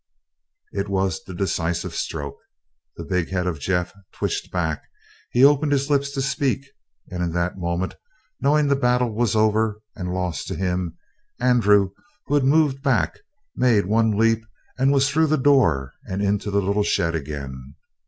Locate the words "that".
7.33-7.59, 8.69-8.73